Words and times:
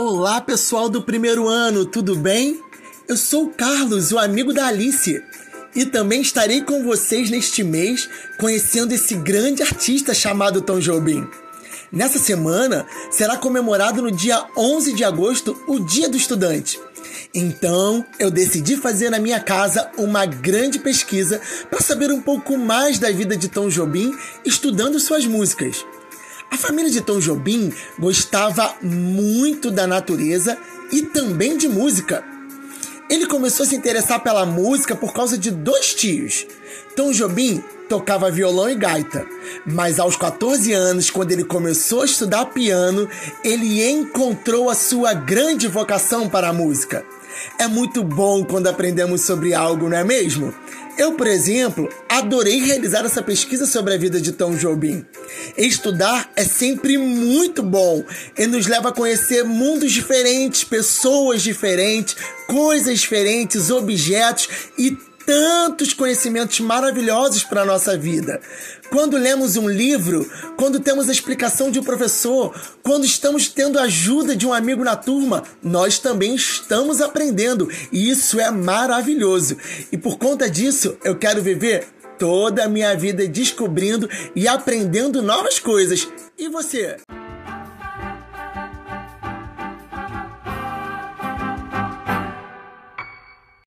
Olá, 0.00 0.40
pessoal 0.40 0.88
do 0.88 1.02
primeiro 1.02 1.48
ano, 1.48 1.84
tudo 1.84 2.14
bem? 2.14 2.62
Eu 3.08 3.16
sou 3.16 3.46
o 3.46 3.50
Carlos, 3.50 4.12
o 4.12 4.18
amigo 4.20 4.54
da 4.54 4.68
Alice, 4.68 5.20
e 5.74 5.84
também 5.84 6.20
estarei 6.20 6.62
com 6.62 6.84
vocês 6.84 7.28
neste 7.30 7.64
mês 7.64 8.08
conhecendo 8.38 8.94
esse 8.94 9.16
grande 9.16 9.60
artista 9.60 10.14
chamado 10.14 10.62
Tom 10.62 10.78
Jobim. 10.78 11.28
Nessa 11.90 12.20
semana 12.20 12.86
será 13.10 13.36
comemorado 13.36 14.00
no 14.00 14.12
dia 14.12 14.46
11 14.56 14.92
de 14.92 15.02
agosto 15.02 15.60
o 15.66 15.80
Dia 15.80 16.08
do 16.08 16.16
Estudante. 16.16 16.78
Então, 17.34 18.06
eu 18.20 18.30
decidi 18.30 18.76
fazer 18.76 19.10
na 19.10 19.18
minha 19.18 19.40
casa 19.40 19.90
uma 19.98 20.24
grande 20.24 20.78
pesquisa 20.78 21.40
para 21.68 21.80
saber 21.80 22.12
um 22.12 22.22
pouco 22.22 22.56
mais 22.56 23.00
da 23.00 23.10
vida 23.10 23.36
de 23.36 23.48
Tom 23.48 23.68
Jobim 23.68 24.16
estudando 24.44 25.00
suas 25.00 25.26
músicas. 25.26 25.84
A 26.50 26.56
família 26.56 26.90
de 26.90 27.00
Tom 27.00 27.18
Jobim 27.18 27.72
gostava 27.98 28.74
muito 28.80 29.70
da 29.70 29.86
natureza 29.86 30.56
e 30.90 31.02
também 31.02 31.56
de 31.56 31.68
música. 31.68 32.24
Ele 33.10 33.26
começou 33.26 33.64
a 33.64 33.68
se 33.68 33.76
interessar 33.76 34.22
pela 34.22 34.46
música 34.46 34.94
por 34.96 35.12
causa 35.12 35.36
de 35.36 35.50
dois 35.50 35.94
tios. 35.94 36.46
Tom 36.96 37.12
Jobim 37.12 37.62
tocava 37.88 38.30
violão 38.30 38.68
e 38.68 38.74
gaita, 38.74 39.26
mas 39.64 39.98
aos 39.98 40.16
14 40.16 40.72
anos, 40.72 41.10
quando 41.10 41.32
ele 41.32 41.44
começou 41.44 42.02
a 42.02 42.04
estudar 42.04 42.46
piano, 42.46 43.08
ele 43.42 43.88
encontrou 43.88 44.68
a 44.68 44.74
sua 44.74 45.14
grande 45.14 45.68
vocação 45.68 46.28
para 46.28 46.48
a 46.48 46.52
música. 46.52 47.04
É 47.58 47.66
muito 47.66 48.02
bom 48.02 48.44
quando 48.44 48.66
aprendemos 48.66 49.22
sobre 49.22 49.54
algo, 49.54 49.88
não 49.88 49.96
é 49.96 50.04
mesmo? 50.04 50.52
Eu, 50.98 51.12
por 51.12 51.28
exemplo, 51.28 51.88
adorei 52.08 52.58
realizar 52.58 53.04
essa 53.04 53.22
pesquisa 53.22 53.66
sobre 53.66 53.94
a 53.94 53.96
vida 53.96 54.20
de 54.20 54.32
Tom 54.32 54.56
Jobim. 54.56 55.06
Estudar 55.56 56.28
é 56.34 56.42
sempre 56.42 56.98
muito 56.98 57.62
bom 57.62 58.04
e 58.36 58.48
nos 58.48 58.66
leva 58.66 58.88
a 58.88 58.92
conhecer 58.92 59.44
mundos 59.44 59.92
diferentes, 59.92 60.64
pessoas 60.64 61.40
diferentes, 61.40 62.16
coisas 62.48 62.98
diferentes, 62.98 63.70
objetos 63.70 64.48
e 64.76 64.98
tantos 65.28 65.92
conhecimentos 65.92 66.58
maravilhosos 66.58 67.44
para 67.44 67.60
a 67.60 67.64
nossa 67.66 67.98
vida. 67.98 68.40
Quando 68.88 69.18
lemos 69.18 69.58
um 69.58 69.68
livro, 69.68 70.26
quando 70.56 70.80
temos 70.80 71.06
a 71.06 71.12
explicação 71.12 71.70
de 71.70 71.78
um 71.78 71.84
professor, 71.84 72.58
quando 72.82 73.04
estamos 73.04 73.46
tendo 73.46 73.78
a 73.78 73.82
ajuda 73.82 74.34
de 74.34 74.46
um 74.46 74.54
amigo 74.54 74.82
na 74.82 74.96
turma, 74.96 75.42
nós 75.62 75.98
também 75.98 76.34
estamos 76.34 77.02
aprendendo 77.02 77.68
e 77.92 78.08
isso 78.08 78.40
é 78.40 78.50
maravilhoso. 78.50 79.58
E 79.92 79.98
por 79.98 80.16
conta 80.16 80.48
disso, 80.48 80.96
eu 81.04 81.14
quero 81.14 81.42
viver 81.42 81.86
toda 82.18 82.64
a 82.64 82.68
minha 82.68 82.96
vida 82.96 83.28
descobrindo 83.28 84.08
e 84.34 84.48
aprendendo 84.48 85.20
novas 85.20 85.58
coisas. 85.58 86.08
E 86.38 86.48
você? 86.48 86.96